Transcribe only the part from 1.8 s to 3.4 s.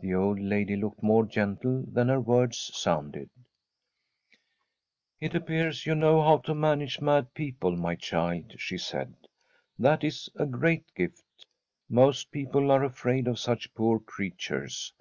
than her words sounded.